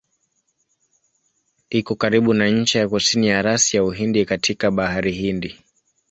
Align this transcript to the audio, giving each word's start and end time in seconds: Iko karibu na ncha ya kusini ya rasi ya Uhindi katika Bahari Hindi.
Iko 1.69 1.95
karibu 1.95 2.33
na 2.33 2.49
ncha 2.49 2.79
ya 2.79 2.89
kusini 2.89 3.27
ya 3.27 3.41
rasi 3.41 3.77
ya 3.77 3.83
Uhindi 3.83 4.25
katika 4.25 4.71
Bahari 4.71 5.11
Hindi. 5.11 5.59